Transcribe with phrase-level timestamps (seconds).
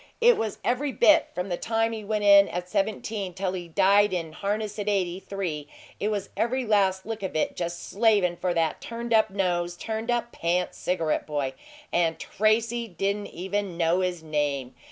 [0.19, 4.13] It was every bit from the time he went in at seventeen till he died
[4.13, 5.67] in harness at eighty three
[5.99, 10.09] it was every last lick of it just slavin' for that turned up nose, turned
[10.09, 11.53] up pants cigarette boy.
[11.93, 14.73] AND TRACY DIDN'T EVEN KNOW HIS NAME!